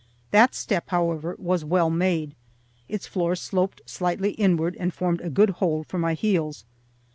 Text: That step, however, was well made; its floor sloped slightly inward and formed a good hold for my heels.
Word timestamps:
That 0.31 0.55
step, 0.55 0.85
however, 0.89 1.35
was 1.37 1.63
well 1.63 1.91
made; 1.91 2.33
its 2.89 3.05
floor 3.05 3.35
sloped 3.35 3.83
slightly 3.85 4.31
inward 4.31 4.75
and 4.79 4.91
formed 4.91 5.21
a 5.21 5.29
good 5.29 5.51
hold 5.61 5.85
for 5.85 5.99
my 5.99 6.15
heels. 6.15 6.65